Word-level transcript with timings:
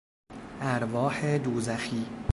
ارواح 0.61 1.37
دوزخی 1.37 2.05